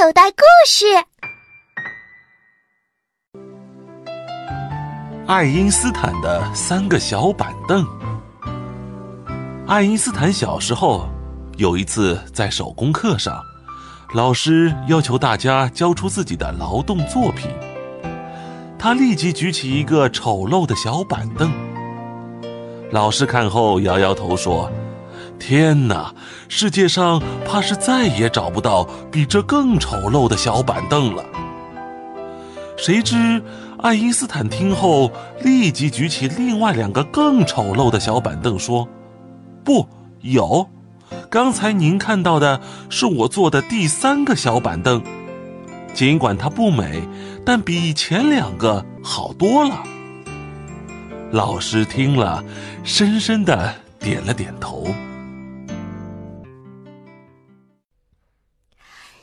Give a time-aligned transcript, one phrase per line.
[0.00, 0.86] 口袋故事。
[5.26, 7.84] 爱因斯坦的三个小板凳。
[9.66, 11.08] 爱因斯坦小时候
[11.56, 13.42] 有一次在手工课上，
[14.14, 17.50] 老师要求大家交出自己的劳动作品。
[18.78, 21.50] 他立即举起一个丑陋的小板凳。
[22.92, 24.70] 老师看后摇摇头说
[25.38, 26.14] ：“天哪，
[26.48, 31.24] 世界上怕是再也找不到比这更丑陋的小板凳了。”
[32.76, 33.42] 谁知
[33.78, 35.10] 爱因斯坦听后
[35.42, 38.88] 立即举起另外两个更丑陋的小板凳说
[39.64, 39.88] ：“不，
[40.20, 40.68] 有，
[41.28, 45.02] 刚才您看到的是我做的第三个小板凳，
[45.92, 47.02] 尽管它不美，
[47.44, 49.82] 但比前两个好多了。”
[51.32, 52.44] 老师听了，
[52.84, 54.86] 深深的点了点头。